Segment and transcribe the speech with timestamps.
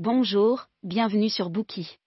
[0.00, 1.98] Bonjour, bienvenue sur Bookie.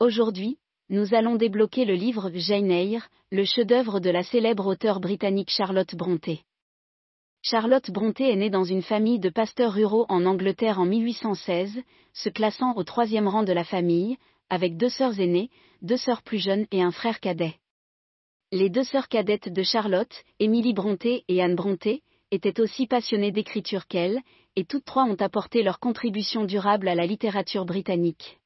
[0.00, 0.56] Aujourd'hui,
[0.88, 5.94] nous allons débloquer le livre Jane Eyre, le chef-d'œuvre de la célèbre auteure britannique Charlotte
[5.94, 6.40] Brontë.
[7.42, 11.78] Charlotte Brontë est née dans une famille de pasteurs ruraux en Angleterre en 1816,
[12.14, 14.16] se classant au troisième rang de la famille,
[14.48, 15.50] avec deux sœurs aînées,
[15.82, 17.56] deux sœurs plus jeunes et un frère cadet.
[18.50, 22.00] Les deux sœurs cadettes de Charlotte, Émilie Brontë et Anne Brontë,
[22.30, 24.20] étaient aussi passionnées d'écriture qu'elle,
[24.56, 28.38] et toutes trois ont apporté leur contribution durable à la littérature britannique.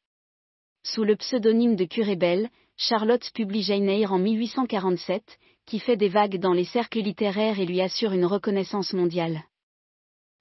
[0.83, 6.38] Sous le pseudonyme de Curé Bell, Charlotte publie Jane en 1847, qui fait des vagues
[6.38, 9.43] dans les cercles littéraires et lui assure une reconnaissance mondiale.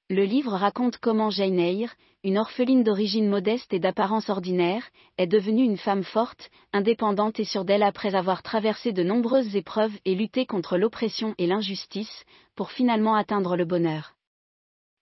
[0.09, 1.89] Le livre raconte comment Jane
[2.23, 4.83] une orpheline d'origine modeste et d'apparence ordinaire,
[5.17, 9.97] est devenue une femme forte, indépendante et sûre d'elle après avoir traversé de nombreuses épreuves
[10.05, 12.23] et lutté contre l'oppression et l'injustice,
[12.57, 14.15] pour finalement atteindre le bonheur.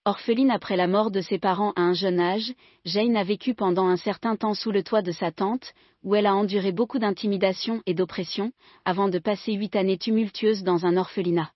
[0.04, 3.88] Orpheline après la mort de ses parents à un jeune âge, Jane a vécu pendant
[3.88, 5.74] un certain temps sous le toit de sa tante,
[6.04, 8.52] où elle a enduré beaucoup d'intimidation et d'oppression,
[8.84, 11.50] avant de passer huit années tumultueuses dans un orphelinat.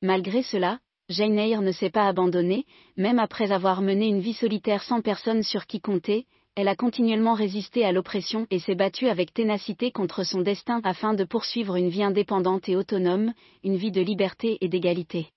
[0.00, 0.78] Malgré cela,
[1.10, 2.64] Jane Eyre ne s'est pas abandonnée,
[2.96, 7.34] même après avoir mené une vie solitaire sans personne sur qui compter, elle a continuellement
[7.34, 11.88] résisté à l'oppression et s'est battue avec ténacité contre son destin afin de poursuivre une
[11.88, 15.28] vie indépendante et autonome, une vie de liberté et d'égalité.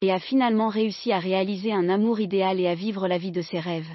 [0.00, 3.42] Et a finalement réussi à réaliser un amour idéal et à vivre la vie de
[3.42, 3.90] ses rêves.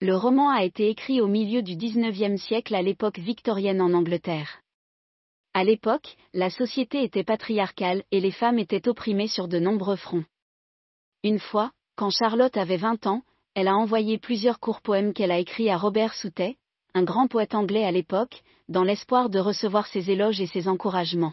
[0.00, 4.60] Le roman a été écrit au milieu du XIXe siècle à l'époque victorienne en Angleterre.
[5.54, 10.24] À l'époque, la société était patriarcale et les femmes étaient opprimées sur de nombreux fronts.
[11.22, 13.22] Une fois, quand Charlotte avait 20 ans,
[13.56, 16.58] elle a envoyé plusieurs courts poèmes qu'elle a écrits à Robert Southey,
[16.92, 21.32] un grand poète anglais à l'époque, dans l'espoir de recevoir ses éloges et ses encouragements.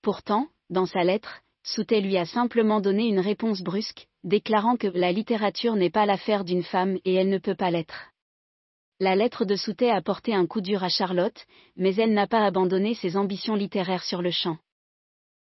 [0.00, 5.12] Pourtant, dans sa lettre, Southey lui a simplement donné une réponse brusque, déclarant que la
[5.12, 8.06] littérature n'est pas l'affaire d'une femme et elle ne peut pas l'être.
[8.98, 11.44] La lettre de Southey a porté un coup dur à Charlotte,
[11.76, 14.56] mais elle n'a pas abandonné ses ambitions littéraires sur le champ.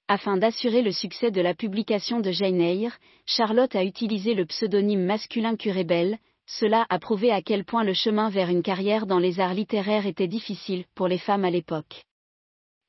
[0.07, 2.95] Afin d'assurer le succès de la publication de Jane Eyre,
[3.25, 8.29] Charlotte a utilisé le pseudonyme masculin Curébel, cela a prouvé à quel point le chemin
[8.29, 12.03] vers une carrière dans les arts littéraires était difficile pour les femmes à l'époque.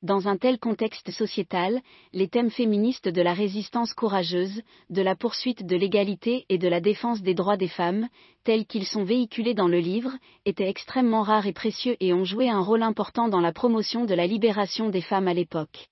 [0.03, 1.81] Dans un tel contexte sociétal,
[2.13, 4.61] les thèmes féministes de la résistance courageuse,
[4.91, 8.09] de la poursuite de l'égalité et de la défense des droits des femmes,
[8.43, 10.11] tels qu'ils sont véhiculés dans le livre,
[10.45, 14.13] étaient extrêmement rares et précieux et ont joué un rôle important dans la promotion de
[14.13, 15.87] la libération des femmes à l'époque.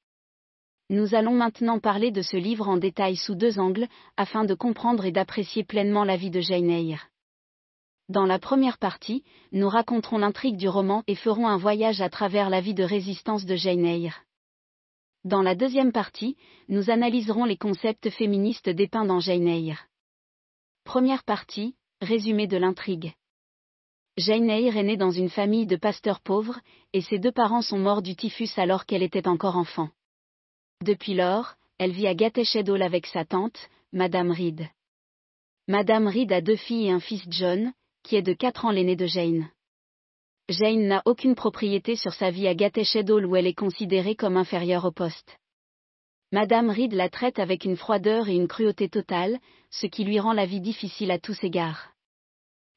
[0.89, 3.87] Nous allons maintenant parler de ce livre en détail sous deux angles,
[4.17, 7.07] afin de comprendre et d'apprécier pleinement la vie de Jane Eyre.
[8.07, 12.51] Dans la première partie, nous raconterons l'intrigue du roman et ferons un voyage à travers
[12.51, 14.25] la vie de résistance de Jane Eyre.
[15.23, 16.37] Dans la deuxième partie,
[16.69, 19.87] nous analyserons les concepts féministes dépeints dans Jane Eyre.
[20.83, 23.13] Première partie, résumé de l'intrigue.
[24.17, 26.59] Jane Eyre est née dans une famille de pasteurs pauvres,
[26.93, 29.89] et ses deux parents sont morts du typhus alors qu'elle était encore enfant.
[30.81, 34.67] Depuis lors, elle vit à Gateshead avec sa tante, Madame Reed.
[35.67, 37.71] Madame Reed a deux filles et un fils John,
[38.03, 39.49] qui est de 4 ans l'aîné de Jane.
[40.49, 44.85] Jane n'a aucune propriété sur sa vie à Gateshead où elle est considérée comme inférieure
[44.85, 45.39] au poste.
[46.31, 49.39] Madame Reed la traite avec une froideur et une cruauté totale,
[49.71, 51.94] ce qui lui rend la vie difficile à tous égards.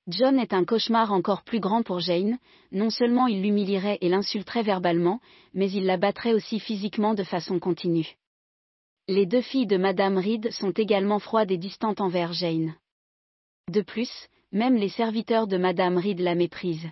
[0.09, 2.39] John est un cauchemar encore plus grand pour Jane,
[2.73, 5.21] non seulement il l'humilierait et l'insulterait verbalement,
[5.53, 8.17] mais il la battrait aussi physiquement de façon continue.
[9.07, 12.75] Les deux filles de Madame Reed sont également froides et distantes envers Jane.
[13.71, 14.11] De plus,
[14.51, 16.89] même les serviteurs de Madame Reed la méprisent.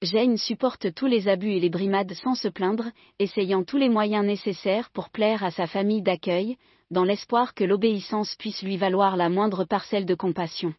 [0.00, 2.84] Jane supporte tous les abus et les brimades sans se plaindre,
[3.18, 6.56] essayant tous les moyens nécessaires pour plaire à sa famille d'accueil,
[6.92, 10.72] dans l'espoir que l'obéissance puisse lui valoir la moindre parcelle de compassion.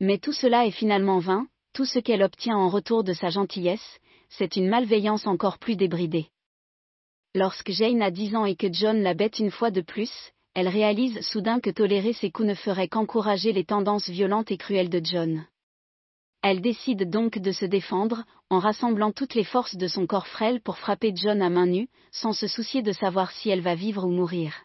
[0.00, 3.98] Mais tout cela est finalement vain, tout ce qu'elle obtient en retour de sa gentillesse,
[4.28, 6.28] c'est une malveillance encore plus débridée.
[7.34, 10.12] Lorsque Jane a dix ans et que John la bête une fois de plus,
[10.54, 14.88] elle réalise soudain que tolérer ses coups ne ferait qu'encourager les tendances violentes et cruelles
[14.88, 15.46] de John.
[16.42, 20.60] Elle décide donc de se défendre, en rassemblant toutes les forces de son corps frêle
[20.60, 24.04] pour frapper John à main nue, sans se soucier de savoir si elle va vivre
[24.04, 24.64] ou mourir.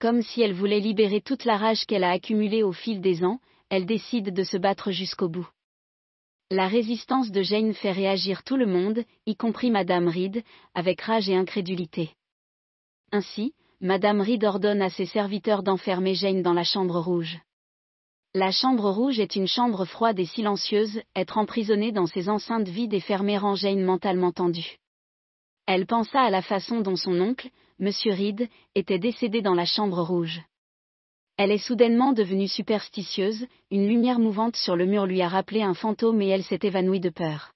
[0.00, 3.40] Comme si elle voulait libérer toute la rage qu'elle a accumulée au fil des ans,
[3.72, 5.48] elle décide de se battre jusqu'au bout.
[6.50, 11.30] La résistance de Jane fait réagir tout le monde, y compris Madame Reed, avec rage
[11.30, 12.10] et incrédulité.
[13.12, 17.38] Ainsi, Madame Reed ordonne à ses serviteurs d'enfermer Jane dans la chambre rouge.
[18.34, 22.92] La chambre rouge est une chambre froide et silencieuse, être emprisonnée dans ses enceintes vides
[22.92, 24.76] et fermées rend Jane mentalement tendue.
[25.66, 27.48] Elle pensa à la façon dont son oncle,
[27.80, 27.88] M.
[28.04, 30.42] Reed, était décédé dans la chambre rouge.
[31.36, 35.74] Elle est soudainement devenue superstitieuse, une lumière mouvante sur le mur lui a rappelé un
[35.74, 37.52] fantôme et elle s'est évanouie de peur.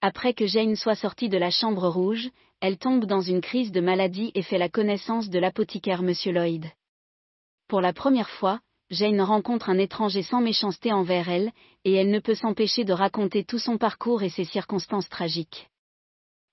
[0.00, 2.28] Après que Jane soit sortie de la chambre rouge,
[2.60, 6.66] elle tombe dans une crise de maladie et fait la connaissance de l'apothicaire Monsieur Lloyd.
[7.68, 8.60] Pour la première fois,
[8.90, 11.52] Jane rencontre un étranger sans méchanceté envers elle,
[11.84, 15.68] et elle ne peut s'empêcher de raconter tout son parcours et ses circonstances tragiques.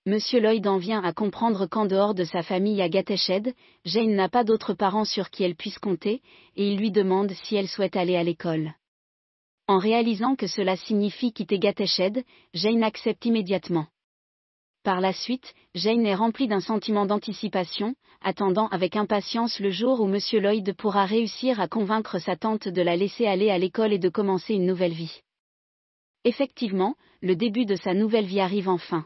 [0.08, 3.54] Monsieur Lloyd en vient à comprendre qu'en dehors de sa famille à Gateshead,
[3.86, 6.24] Jane n'a pas d'autres parents sur qui elle puisse compter,
[6.56, 8.74] et il lui demande si elle souhaite aller à l'école.
[9.68, 12.24] En réalisant que cela signifie quitter Gateshead,
[12.56, 13.86] Jane accepte immédiatement.
[14.84, 17.94] Par la suite, Jane est remplie d'un sentiment d'anticipation,
[18.24, 22.82] attendant avec impatience le jour où Monsieur Lloyd pourra réussir à convaincre sa tante de
[22.82, 25.22] la laisser aller à l'école et de commencer une nouvelle vie.
[26.24, 29.06] Effectivement, le début de sa nouvelle vie arrive enfin.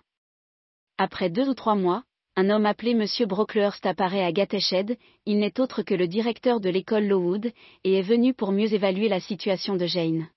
[0.98, 2.04] Après deux ou trois mois,
[2.38, 3.06] un homme appelé M.
[3.28, 7.52] Brocklehurst apparaît à Gateshead, il n'est autre que le directeur de l'école Lowood,
[7.84, 10.30] et est venu pour mieux évaluer la situation de Jane.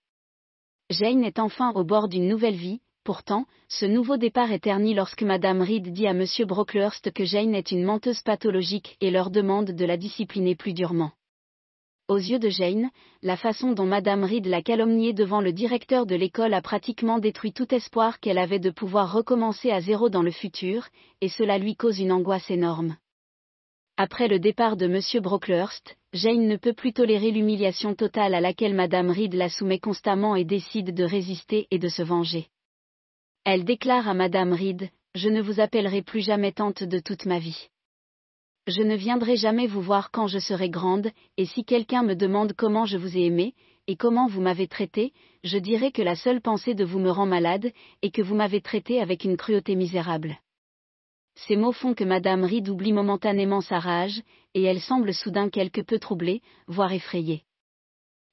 [0.90, 5.22] Jane est enfin au bord d'une nouvelle vie, pourtant, ce nouveau départ est terni lorsque
[5.22, 6.24] Madame Reed dit à M.
[6.40, 11.12] Brocklehurst que Jane est une menteuse pathologique et leur demande de la discipliner plus durement.
[12.08, 12.88] Aux yeux de Jane,
[13.22, 17.52] la façon dont Madame Reed l'a calomniée devant le directeur de l'école a pratiquement détruit
[17.52, 20.88] tout espoir qu'elle avait de pouvoir recommencer à zéro dans le futur,
[21.20, 22.96] et cela lui cause une angoisse énorme.
[23.98, 25.22] Après le départ de M.
[25.22, 30.34] Brocklehurst, Jane ne peut plus tolérer l'humiliation totale à laquelle Madame Reed la soumet constamment
[30.34, 32.46] et décide de résister et de se venger.
[33.44, 37.38] Elle déclare à Madame Reed, Je ne vous appellerai plus jamais tante de toute ma
[37.38, 37.68] vie.
[38.68, 42.52] Je ne viendrai jamais vous voir quand je serai grande, et si quelqu'un me demande
[42.52, 43.54] comment je vous ai aimé,
[43.86, 47.24] et comment vous m'avez traité, je dirai que la seule pensée de vous me rend
[47.24, 47.72] malade,
[48.02, 50.36] et que vous m'avez traité avec une cruauté misérable.
[51.34, 54.20] Ces mots font que Madame Reed oublie momentanément sa rage,
[54.52, 57.44] et elle semble soudain quelque peu troublée, voire effrayée.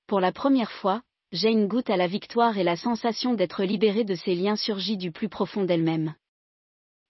[0.06, 4.16] Pour la première fois, Jane goûte à la victoire et la sensation d'être libérée de
[4.16, 6.14] ses liens surgit du plus profond d'elle-même.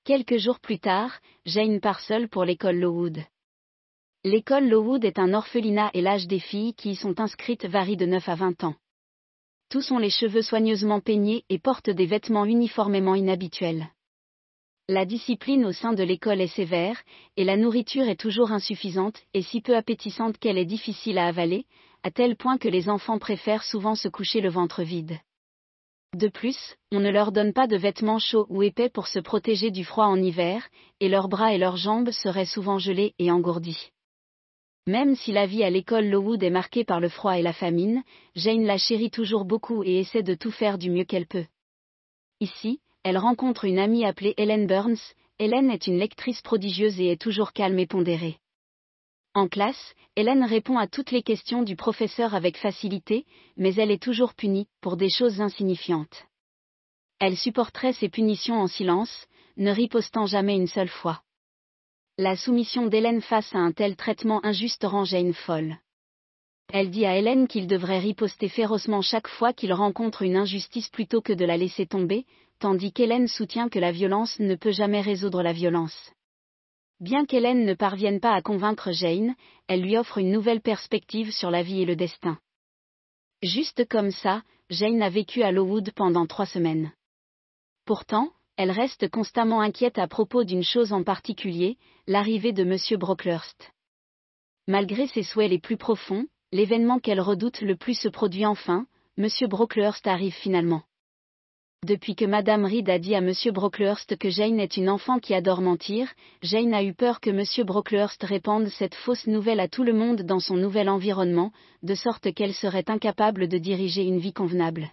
[0.05, 3.23] Quelques jours plus tard, Jane part seule pour l'école Lowood.
[4.23, 8.05] L'école Lowood est un orphelinat et l'âge des filles qui y sont inscrites varie de
[8.05, 8.75] 9 à 20 ans.
[9.71, 13.87] Tous ont les cheveux soigneusement peignés et portent des vêtements uniformément inhabituels.
[14.87, 17.01] La discipline au sein de l'école est sévère,
[17.35, 21.65] et la nourriture est toujours insuffisante et si peu appétissante qu'elle est difficile à avaler,
[22.03, 25.17] à tel point que les enfants préfèrent souvent se coucher le ventre vide.
[26.15, 29.69] De plus, on ne leur donne pas de vêtements chauds ou épais pour se protéger
[29.69, 30.65] du froid en hiver,
[31.01, 33.91] et leurs bras et leurs jambes seraient souvent gelés et engourdis.
[34.87, 38.01] Même si la vie à l'école Lowood est marquée par le froid et la famine,
[38.33, 41.47] Jane la chérit toujours beaucoup et essaie de tout faire du mieux qu'elle peut.
[42.39, 45.13] Ici, elle rencontre une amie appelée Helen Burns.
[45.37, 48.37] Helen est une lectrice prodigieuse et est toujours calme et pondérée.
[49.35, 53.25] En classe, Hélène répond à toutes les questions du professeur avec facilité,
[53.57, 56.23] mais elle est toujours punie, pour des choses insignifiantes.
[57.19, 59.27] Elle supporterait ces punitions en silence,
[59.57, 61.21] ne ripostant jamais une seule fois.
[62.17, 65.75] La soumission d'Hélène face à un tel traitement injuste rend Jane folle.
[66.71, 71.19] Elle dit à Hélène qu'il devrait riposter férocement chaque fois qu'il rencontre une injustice plutôt
[71.21, 72.25] que de la laisser tomber,
[72.59, 76.14] tandis qu'Hélène soutient que la violence ne peut jamais résoudre la violence.
[77.01, 79.35] Bien qu'Hélène ne parvienne pas à convaincre Jane,
[79.67, 82.39] elle lui offre une nouvelle perspective sur la vie et le destin.
[83.43, 86.93] Juste comme ça, Jane a vécu à Lowood pendant trois semaines.
[87.85, 92.97] Pourtant, elle reste constamment inquiète à propos d'une chose en particulier, l'arrivée de M.
[92.97, 93.73] Brocklehurst.
[94.67, 98.87] Malgré ses souhaits les plus profonds, l'événement qu'elle redoute le plus se produit enfin,
[99.17, 99.27] M.
[99.49, 100.83] Brocklehurst arrive finalement.
[101.85, 103.31] Depuis que Madame Reed a dit à M.
[103.53, 106.11] Brocklehurst que Jane est une enfant qui adore mentir,
[106.41, 107.43] Jane a eu peur que M.
[107.63, 111.51] Brocklehurst répande cette fausse nouvelle à tout le monde dans son nouvel environnement,
[111.83, 114.89] de sorte qu'elle serait incapable de diriger une vie convenable.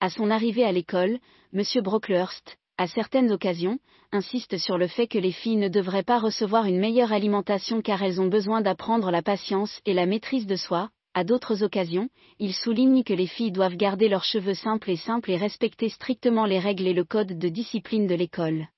[0.00, 1.18] À son arrivée à l'école,
[1.54, 1.62] M.
[1.82, 3.78] Brocklehurst, à certaines occasions,
[4.12, 8.02] insiste sur le fait que les filles ne devraient pas recevoir une meilleure alimentation car
[8.02, 12.52] elles ont besoin d'apprendre la patience et la maîtrise de soi, à d'autres occasions, il
[12.52, 16.58] souligne que les filles doivent garder leurs cheveux simples et simples et respecter strictement les
[16.58, 18.68] règles et le code de discipline de l'école.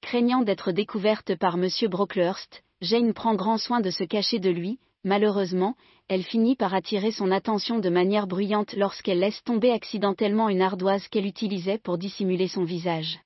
[0.00, 1.68] Craignant d'être découverte par M.
[1.90, 5.74] Brocklehurst, Jane prend grand soin de se cacher de lui, malheureusement,
[6.06, 11.08] elle finit par attirer son attention de manière bruyante lorsqu'elle laisse tomber accidentellement une ardoise
[11.08, 13.18] qu'elle utilisait pour dissimuler son visage.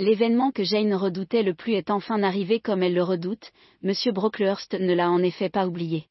[0.00, 3.52] L'événement que Jane redoutait le plus est enfin arrivé comme elle le redoute,
[3.84, 3.92] M.
[4.12, 6.08] Brocklehurst ne l'a en effet pas oublié.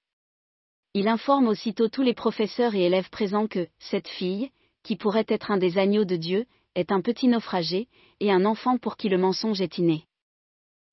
[0.99, 4.49] Il informe aussitôt tous les professeurs et élèves présents que, cette fille,
[4.81, 7.87] qui pourrait être un des agneaux de Dieu, est un petit naufragé,
[8.19, 10.05] et un enfant pour qui le mensonge est inné.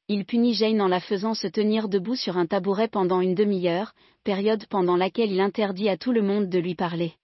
[0.09, 3.95] Il punit Jane en la faisant se tenir debout sur un tabouret pendant une demi-heure,
[4.25, 7.15] période pendant laquelle il interdit à tout le monde de lui parler.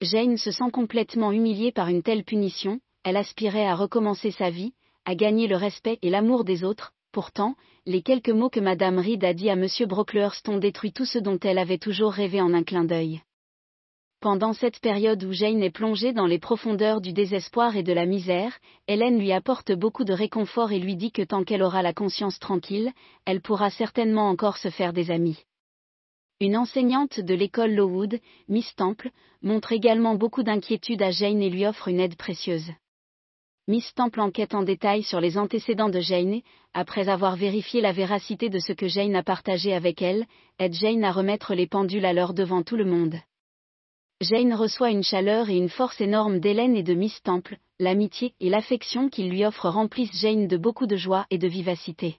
[0.00, 4.74] Jane se sent complètement humiliée par une telle punition, elle aspirait à recommencer sa vie,
[5.06, 7.54] à gagner le respect et l'amour des autres, pourtant,
[7.86, 9.66] les quelques mots que Madame Reed a dit à M.
[9.86, 13.22] Brocklehurst ont détruit tout ce dont elle avait toujours rêvé en un clin d'œil.
[14.20, 18.04] Pendant cette période où Jane est plongée dans les profondeurs du désespoir et de la
[18.04, 21.94] misère, Hélène lui apporte beaucoup de réconfort et lui dit que tant qu'elle aura la
[21.94, 22.92] conscience tranquille,
[23.24, 25.38] elle pourra certainement encore se faire des amis.
[26.38, 31.64] Une enseignante de l'école Lowood, Miss Temple, montre également beaucoup d'inquiétude à Jane et lui
[31.64, 32.70] offre une aide précieuse.
[33.70, 36.40] Miss Temple enquête en détail sur les antécédents de Jane,
[36.74, 40.26] après avoir vérifié la véracité de ce que Jane a partagé avec elle,
[40.58, 43.14] aide Jane à remettre les pendules à l'heure devant tout le monde.
[44.22, 48.50] Jane reçoit une chaleur et une force énorme d'Hélène et de Miss Temple, l'amitié et
[48.50, 52.16] l'affection qu'ils lui offrent remplissent Jane de beaucoup de joie et de vivacité.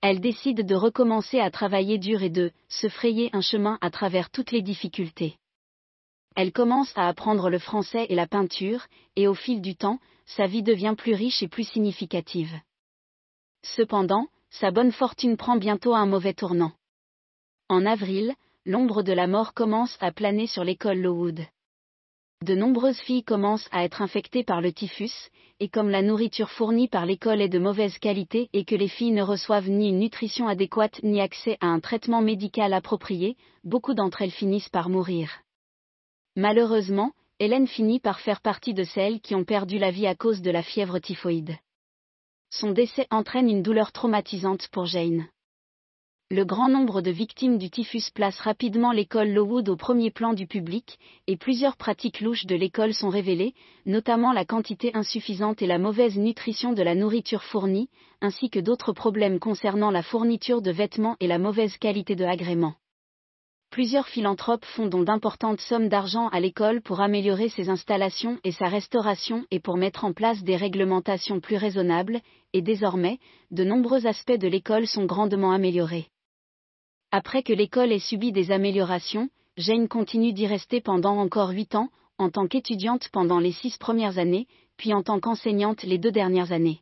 [0.00, 4.30] Elle décide de recommencer à travailler dur et de se frayer un chemin à travers
[4.30, 5.36] toutes les difficultés.
[6.36, 10.46] Elle commence à apprendre le français et la peinture, et au fil du temps, sa
[10.46, 12.52] vie devient plus riche et plus significative.
[13.62, 16.72] Cependant, sa bonne fortune prend bientôt un mauvais tournant.
[17.70, 18.34] En avril,
[18.66, 21.40] l'ombre de la mort commence à planer sur l'école Lowood.
[22.44, 26.86] De nombreuses filles commencent à être infectées par le typhus, et comme la nourriture fournie
[26.86, 30.48] par l'école est de mauvaise qualité et que les filles ne reçoivent ni une nutrition
[30.48, 35.30] adéquate ni accès à un traitement médical approprié, beaucoup d'entre elles finissent par mourir.
[36.36, 40.42] Malheureusement, Hélène finit par faire partie de celles qui ont perdu la vie à cause
[40.42, 41.56] de la fièvre typhoïde.
[42.50, 45.26] Son décès entraîne une douleur traumatisante pour Jane.
[46.30, 50.46] Le grand nombre de victimes du typhus place rapidement l'école Lowood au premier plan du
[50.46, 53.54] public, et plusieurs pratiques louches de l'école sont révélées,
[53.86, 57.88] notamment la quantité insuffisante et la mauvaise nutrition de la nourriture fournie,
[58.20, 62.74] ainsi que d'autres problèmes concernant la fourniture de vêtements et la mauvaise qualité de agrément.
[63.76, 68.68] Plusieurs philanthropes font don d'importantes sommes d'argent à l'école pour améliorer ses installations et sa
[68.68, 72.22] restauration et pour mettre en place des réglementations plus raisonnables,
[72.54, 73.18] et désormais,
[73.50, 76.08] de nombreux aspects de l'école sont grandement améliorés.
[77.10, 79.28] Après que l'école ait subi des améliorations,
[79.58, 84.16] Jane continue d'y rester pendant encore huit ans, en tant qu'étudiante pendant les six premières
[84.16, 84.46] années,
[84.78, 86.80] puis en tant qu'enseignante les deux dernières années.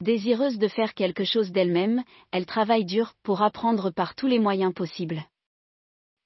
[0.00, 4.74] Désireuse de faire quelque chose d'elle-même, elle travaille dur pour apprendre par tous les moyens
[4.74, 5.22] possibles.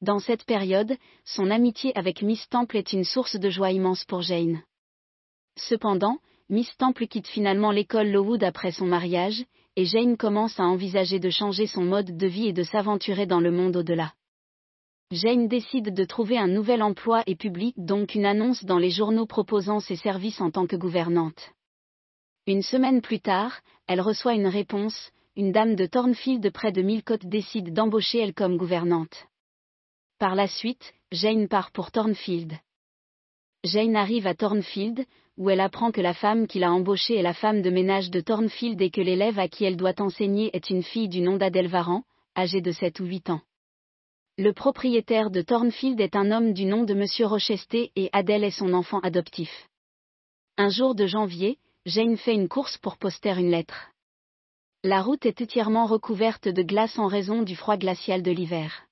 [0.02, 4.20] Dans cette période, son amitié avec Miss Temple est une source de joie immense pour
[4.20, 4.62] Jane.
[5.56, 6.18] Cependant,
[6.50, 11.30] Miss Temple quitte finalement l'école Lowood après son mariage, et Jane commence à envisager de
[11.30, 14.12] changer son mode de vie et de s'aventurer dans le monde au-delà.
[15.12, 19.26] Jane décide de trouver un nouvel emploi et publie donc une annonce dans les journaux
[19.26, 21.52] proposant ses services en tant que gouvernante.
[22.46, 27.24] Une semaine plus tard, elle reçoit une réponse, une dame de Thornfield près de Millcote
[27.24, 29.26] décide d'embaucher elle comme gouvernante.
[30.18, 32.54] Par la suite, Jane part pour Thornfield.
[33.64, 35.04] Jane arrive à Thornfield,
[35.37, 38.20] où elle apprend que la femme qui l'a embauchée est la femme de ménage de
[38.20, 41.68] Thornfield et que l'élève à qui elle doit enseigner est une fille du nom d'Adèle
[41.68, 42.02] Varan,
[42.35, 43.42] âgée de 7 ou 8 ans.
[44.38, 48.58] Le propriétaire de Thornfield est un homme du nom de Monsieur Rochester et Adèle est
[48.58, 49.68] son enfant adoptif.
[50.56, 53.90] Un jour de janvier, Jane fait une course pour poster une lettre.
[54.82, 58.87] La route est entièrement recouverte de glace en raison du froid glacial de l'hiver.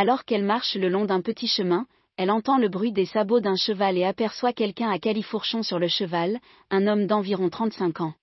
[0.00, 1.84] Alors qu'elle marche le long d'un petit chemin,
[2.16, 5.88] elle entend le bruit des sabots d'un cheval et aperçoit quelqu'un à califourchon sur le
[5.88, 6.38] cheval,
[6.70, 8.14] un homme d'environ 35 ans.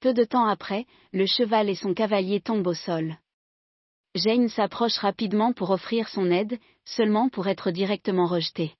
[0.00, 0.84] Peu de temps après,
[1.14, 3.16] le cheval et son cavalier tombent au sol.
[4.16, 8.74] Jane s'approche rapidement pour offrir son aide, seulement pour être directement rejetée.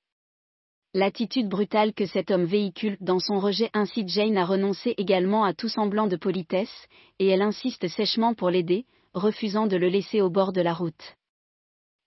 [0.93, 5.55] L'attitude brutale que cet homme véhicule dans son rejet incite Jane à renoncer également à
[5.55, 6.89] tout semblant de politesse,
[7.19, 11.17] et elle insiste sèchement pour l'aider, refusant de le laisser au bord de la route.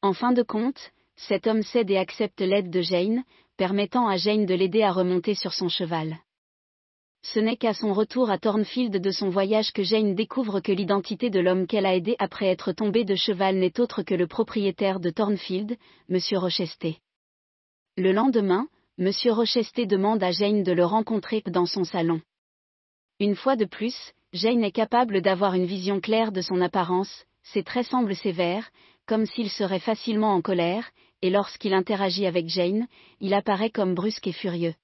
[0.06, 3.24] En fin de compte, cet homme cède et accepte l'aide de Jane,
[3.58, 6.20] permettant à Jane de l'aider à remonter sur son cheval.
[7.24, 11.32] Ce n'est qu'à son retour à Thornfield de son voyage que Jane découvre que l'identité
[11.32, 15.00] de l'homme qu'elle a aidé après être tombé de cheval n'est autre que le propriétaire
[15.00, 15.76] de Thornfield,
[16.08, 16.20] M.
[16.34, 17.00] Rochester.
[17.98, 18.68] Le lendemain,
[19.00, 19.10] M.
[19.32, 22.22] Rochester demande à Jane de le rencontrer dans son salon.
[23.20, 27.64] Une fois de plus, Jane est capable d'avoir une vision claire de son apparence, ses
[27.64, 28.70] traits semblent sévères,
[29.06, 30.90] comme s'il serait facilement en colère,
[31.22, 32.88] et lorsqu'il interagit avec Jane,
[33.20, 34.76] il apparaît comme brusque et furieux.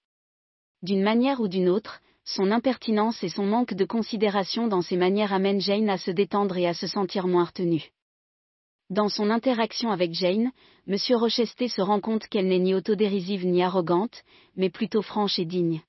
[0.81, 5.33] D'une manière ou d'une autre, son impertinence et son manque de considération dans ses manières
[5.33, 7.91] amènent Jane à se détendre et à se sentir moins retenue.
[8.89, 10.51] Dans son interaction avec Jane,
[10.87, 10.97] M.
[11.11, 14.23] Rochester se rend compte qu'elle n'est ni autodérisive ni arrogante,
[14.55, 15.81] mais plutôt franche et digne.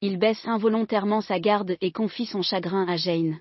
[0.00, 3.38] Il baisse involontairement sa garde et confie son chagrin à Jane.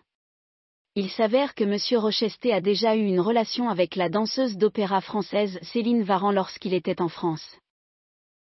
[1.00, 2.00] Il s'avère que M.
[2.02, 7.04] Rochester a déjà eu une relation avec la danseuse d'opéra française Céline Varan lorsqu'il était
[7.04, 7.56] en France.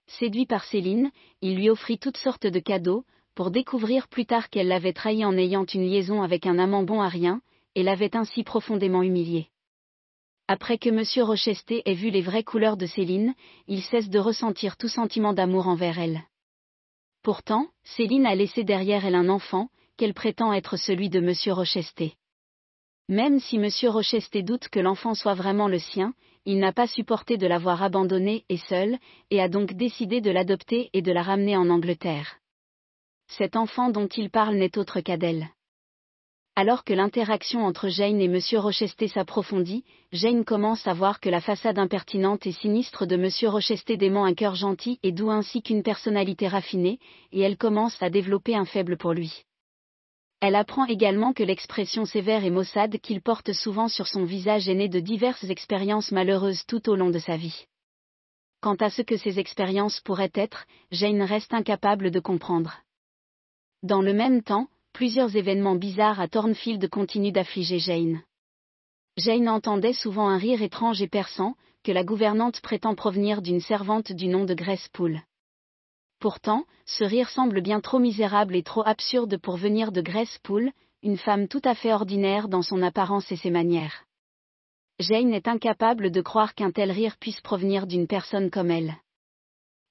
[0.08, 1.12] Séduit par Céline,
[1.42, 5.38] il lui offrit toutes sortes de cadeaux, pour découvrir plus tard qu'elle l'avait trahi en
[5.38, 7.42] ayant une liaison avec un amant bon à rien,
[7.76, 9.50] et l'avait ainsi profondément humilié.
[10.48, 11.04] Après que M.
[11.28, 13.36] Rochester ait vu les vraies couleurs de Céline,
[13.68, 16.24] il cesse de ressentir tout sentiment d'amour envers elle.
[17.22, 21.54] Pourtant, Céline a laissé derrière elle un enfant, qu'elle prétend être celui de M.
[21.54, 22.16] Rochester.
[23.10, 23.70] Même si M.
[23.90, 26.14] Rochester doute que l'enfant soit vraiment le sien,
[26.46, 28.98] il n'a pas supporté de l'avoir abandonné et seul,
[29.32, 32.38] et a donc décidé de l'adopter et de la ramener en Angleterre.
[33.30, 35.50] Cet enfant dont il parle n'est autre qu'Adèle.
[36.58, 38.40] Alors que l'interaction entre Jane et M.
[38.60, 43.30] Rochester s'approfondit, Jane commence à voir que la façade impertinente et sinistre de M.
[43.50, 47.00] Rochester dément un cœur gentil et doux ainsi qu'une personnalité raffinée,
[47.32, 49.44] et elle commence à développer un faible pour lui.
[50.39, 54.75] Elle apprend également que l'expression sévère et maussade qu'il porte souvent sur son visage est
[54.75, 57.65] née de diverses expériences malheureuses tout au long de sa vie.
[58.62, 62.82] Quant à ce que ces expériences pourraient être, Jane reste incapable de comprendre.
[63.82, 68.22] Dans le même temps, plusieurs événements bizarres à Thornfield continuent d'affliger Jane.
[69.17, 74.12] Jane entendait souvent un rire étrange et perçant, que la gouvernante prétend provenir d'une servante
[74.12, 75.22] du nom de Grace Poole.
[76.19, 80.71] Pourtant, ce rire semble bien trop misérable et trop absurde pour venir de Grace Poole,
[81.03, 84.05] une femme tout à fait ordinaire dans son apparence et ses manières.
[85.00, 88.95] Jane est incapable de croire qu'un tel rire puisse provenir d'une personne comme elle.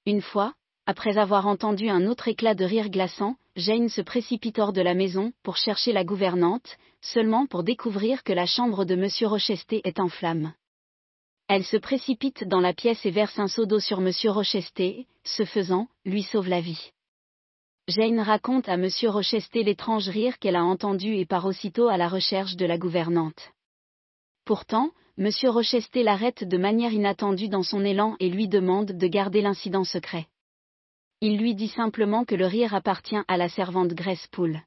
[0.04, 0.54] Une fois,
[0.85, 4.95] après avoir entendu un autre éclat de rire glaçant, Jane se précipite hors de la
[4.95, 9.09] maison pour chercher la gouvernante, seulement pour découvrir que la chambre de M.
[9.28, 10.52] Rochester est en flammes.
[11.49, 14.11] Elle se précipite dans la pièce et verse un seau d'eau sur M.
[14.25, 16.91] Rochester, ce faisant, lui sauve la vie.
[17.87, 18.88] Jane raconte à M.
[19.05, 23.53] Rochester l'étrange rire qu'elle a entendu et part aussitôt à la recherche de la gouvernante.
[24.45, 25.31] Pourtant, M.
[25.45, 30.26] Rochester l'arrête de manière inattendue dans son élan et lui demande de garder l'incident secret.
[31.21, 34.63] Il lui dit simplement que le rire appartient à la servante Grace Poole.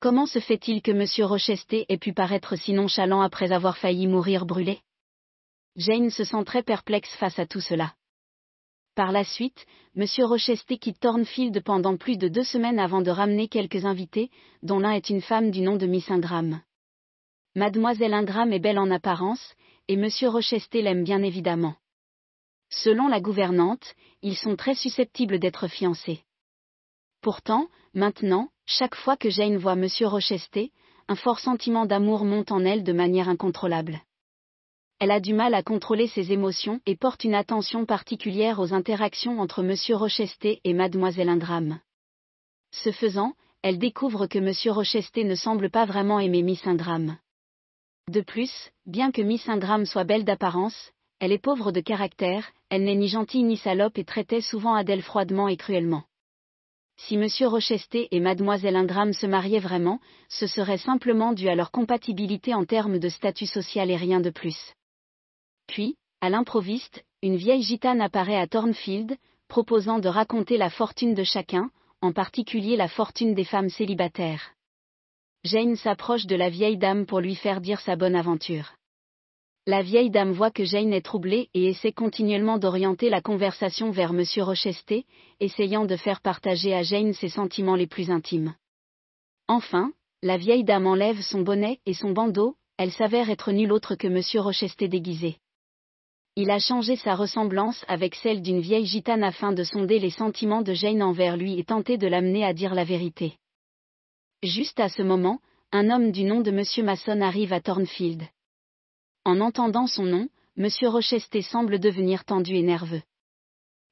[0.00, 1.26] Comment se fait-il que M.
[1.26, 4.80] Rochester ait pu paraître si nonchalant après avoir failli mourir brûlé?
[5.78, 7.94] Jane se sent très perplexe face à tout cela.
[8.96, 9.64] Par la suite,
[9.96, 10.06] M.
[10.24, 14.28] Rochester quitte Thornfield pendant plus de deux semaines avant de ramener quelques invités,
[14.64, 16.60] dont l'un est une femme du nom de Miss Ingram.
[17.54, 19.54] Mademoiselle Ingram est belle en apparence,
[19.86, 20.08] et M.
[20.22, 21.76] Rochester l'aime bien évidemment.
[22.70, 26.24] Selon la gouvernante, ils sont très susceptibles d'être fiancés.
[27.20, 29.86] Pourtant, maintenant, chaque fois que Jane voit M.
[30.02, 30.72] Rochester,
[31.06, 34.02] un fort sentiment d'amour monte en elle de manière incontrôlable.
[35.00, 39.38] Elle a du mal à contrôler ses émotions et porte une attention particulière aux interactions
[39.38, 39.76] entre M.
[39.96, 41.78] Rochester et Mademoiselle Ingram.
[42.72, 44.52] Ce faisant, elle découvre que M.
[44.74, 47.16] Rochester ne semble pas vraiment aimer Miss Ingram.
[48.10, 52.82] De plus, bien que Miss Ingram soit belle d'apparence, elle est pauvre de caractère, elle
[52.82, 56.02] n'est ni gentille ni salope et traitait souvent Adèle froidement et cruellement.
[56.96, 57.28] Si M.
[57.46, 62.64] Rochester et Mademoiselle Ingram se mariaient vraiment, ce serait simplement dû à leur compatibilité en
[62.64, 64.74] termes de statut social et rien de plus.
[65.68, 71.22] Puis, à l'improviste, une vieille gitane apparaît à Thornfield, proposant de raconter la fortune de
[71.22, 74.54] chacun, en particulier la fortune des femmes célibataires.
[75.44, 78.74] Jane s'approche de la vieille dame pour lui faire dire sa bonne aventure.
[79.66, 84.10] La vieille dame voit que Jane est troublée et essaie continuellement d'orienter la conversation vers
[84.10, 84.24] M.
[84.38, 85.04] Rochester,
[85.40, 88.54] essayant de faire partager à Jane ses sentiments les plus intimes.
[89.46, 93.94] Enfin, la vieille dame enlève son bonnet et son bandeau, elle s'avère être nulle autre
[93.94, 94.22] que M.
[94.42, 95.36] Rochester déguisé.
[96.40, 100.62] Il a changé sa ressemblance avec celle d'une vieille gitane afin de sonder les sentiments
[100.62, 103.34] de Jane envers lui et tenter de l'amener à dire la vérité.
[104.44, 105.40] Juste à ce moment,
[105.72, 106.62] un homme du nom de M.
[106.86, 108.22] Mason arrive à Thornfield.
[109.24, 110.68] En entendant son nom, M.
[110.82, 113.02] Rochester semble devenir tendu et nerveux.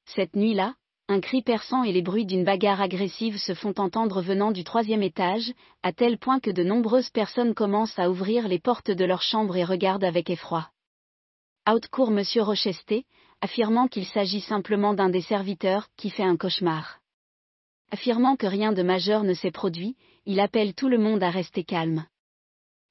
[0.05, 0.73] Cette nuit-là,
[1.09, 5.03] un cri perçant et les bruits d'une bagarre agressive se font entendre venant du troisième
[5.03, 5.51] étage,
[5.83, 9.57] à tel point que de nombreuses personnes commencent à ouvrir les portes de leur chambre
[9.57, 10.69] et regardent avec effroi.
[11.69, 12.23] Out court M.
[12.43, 13.03] Rochester,
[13.41, 16.99] affirmant qu'il s'agit simplement d'un des serviteurs qui fait un cauchemar.
[17.91, 21.65] Affirmant que rien de majeur ne s'est produit, il appelle tout le monde à rester
[21.65, 22.05] calme.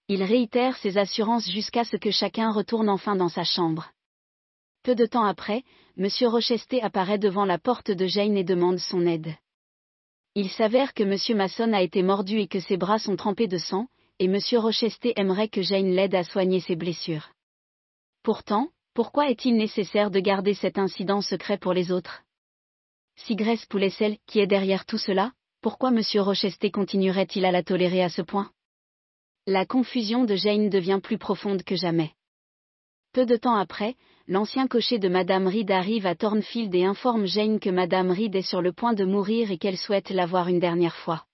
[0.09, 3.93] Il réitère ses assurances jusqu'à ce que chacun retourne enfin dans sa chambre.
[4.83, 5.63] Peu de temps après,
[5.97, 6.09] M.
[6.27, 9.35] Rochester apparaît devant la porte de Jane et demande son aide.
[10.35, 11.39] Il s'avère que M.
[11.39, 13.87] Mason a été mordu et que ses bras sont trempés de sang,
[14.19, 14.39] et M.
[14.59, 17.31] Rochester aimerait que Jane l'aide à soigner ses blessures.
[18.27, 22.25] Pourtant, pourquoi est-il nécessaire de garder cet incident secret pour les autres?
[23.15, 26.01] Si Grace Poule est celle qui est derrière tout cela, Pourquoi M.
[26.17, 28.51] Rochester continuerait-il à la tolérer à ce point?
[29.47, 32.15] La confusion de Jane devient plus profonde que jamais.
[33.13, 33.95] Peu de temps après,
[34.27, 38.43] l'ancien cocher de Madame Reed arrive à Thornfield et informe Jane que Madame Reed est
[38.43, 41.27] sur le point de mourir et qu'elle souhaite la voir une dernière fois.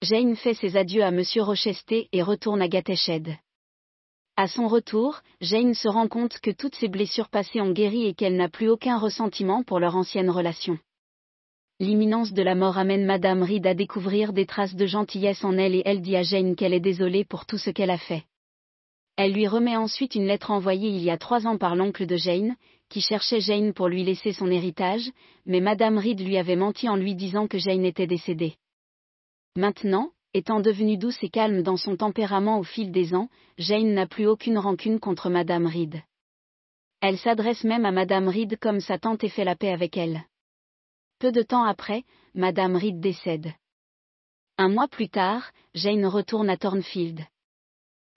[0.00, 1.22] Jane fait ses adieux à M.
[1.36, 3.36] Rochester et retourne à Gateshead.
[4.38, 8.14] À son retour, Jane se rend compte que toutes ses blessures passées ont guéri et
[8.14, 10.78] qu'elle n'a plus aucun ressentiment pour leur ancienne relation.
[11.80, 15.74] L'imminence de la mort amène Madame Reed à découvrir des traces de gentillesse en elle
[15.74, 18.22] et elle dit à Jane qu'elle est désolée pour tout ce qu'elle a fait.
[19.16, 22.16] Elle lui remet ensuite une lettre envoyée il y a trois ans par l'oncle de
[22.16, 22.54] Jane,
[22.90, 25.10] qui cherchait Jane pour lui laisser son héritage,
[25.46, 28.54] mais Madame Reed lui avait menti en lui disant que Jane était décédée.
[29.56, 34.06] Maintenant, étant devenue douce et calme dans son tempérament au fil des ans, Jane n'a
[34.06, 36.02] plus aucune rancune contre Madame Reed.
[37.00, 40.24] Elle s'adresse même à Madame Reed comme sa tante et fait la paix avec elle.
[41.18, 43.52] Peu de temps après, Madame Reed décède.
[44.56, 47.24] Un mois plus tard, Jane retourne à Thornfield.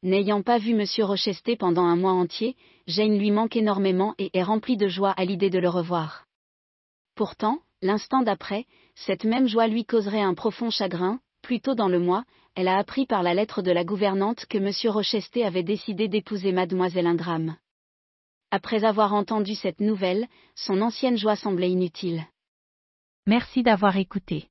[0.03, 0.85] N'ayant pas vu M.
[1.05, 2.55] Rochester pendant un mois entier,
[2.87, 6.25] Jane lui manque énormément et est remplie de joie à l'idée de le revoir.
[7.13, 11.19] Pourtant, l'instant d'après, cette même joie lui causerait un profond chagrin,
[11.51, 12.23] plus tôt dans le mois,
[12.55, 14.71] elle a appris par la lettre de la gouvernante que M.
[14.89, 17.57] Rochester avait décidé d'épouser mademoiselle Ingram.
[18.51, 22.25] Après avoir entendu cette nouvelle, son ancienne joie semblait inutile.
[23.27, 24.47] Merci d'avoir écouté.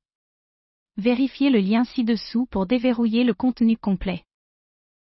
[0.98, 4.22] Vérifiez le lien ci-dessous pour déverrouiller le contenu complet.